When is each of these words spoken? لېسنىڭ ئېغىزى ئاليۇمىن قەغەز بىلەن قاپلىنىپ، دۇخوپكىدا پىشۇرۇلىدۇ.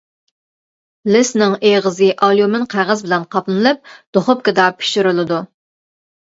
لېسنىڭ 1.15 1.53
ئېغىزى 1.71 2.09
ئاليۇمىن 2.29 2.67
قەغەز 2.73 3.05
بىلەن 3.09 3.29
قاپلىنىپ، 3.37 3.95
دۇخوپكىدا 4.21 4.69
پىشۇرۇلىدۇ. 4.83 5.43